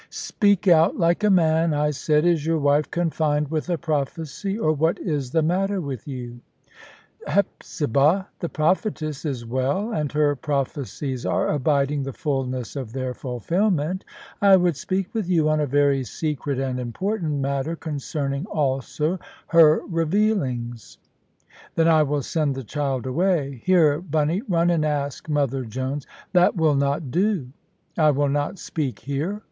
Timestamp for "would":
14.55-14.75